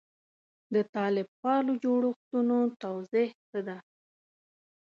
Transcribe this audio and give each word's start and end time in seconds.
د 0.73 0.75
طالب 0.95 1.27
پالو 1.41 1.73
جوړښتونو 1.83 2.57
توضیح 2.83 3.29
څه 3.49 3.59
ده. 3.67 3.77